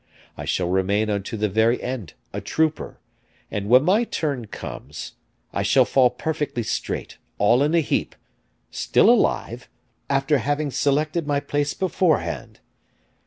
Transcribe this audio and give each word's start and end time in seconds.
I 0.35 0.45
shall 0.45 0.67
remain 0.67 1.11
unto 1.11 1.37
the 1.37 1.47
very 1.47 1.79
end 1.79 2.15
a 2.33 2.41
trooper; 2.41 2.97
and 3.51 3.69
when 3.69 3.83
my 3.83 4.03
turn 4.03 4.47
comes, 4.47 5.13
I 5.53 5.61
shall 5.61 5.85
fall 5.85 6.09
perfectly 6.09 6.63
straight, 6.63 7.19
all 7.37 7.61
in 7.61 7.75
a 7.75 7.81
heap, 7.81 8.15
still 8.71 9.11
alive, 9.11 9.69
after 10.09 10.39
having 10.39 10.71
selected 10.71 11.27
my 11.27 11.39
place 11.39 11.75
beforehand. 11.75 12.59